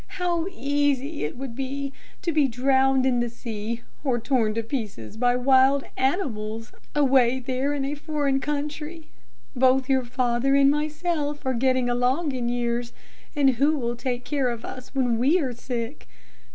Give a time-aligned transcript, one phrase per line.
[0.17, 1.93] How easy it would be
[2.23, 7.71] to be drowned in the sea, or torn to pieces by wild animals away there
[7.75, 9.11] in a foreign country.
[9.55, 12.93] Both your father and myself are getting along in years
[13.35, 16.07] and who will take care of us when we are sick?